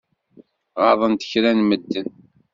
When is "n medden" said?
1.57-2.09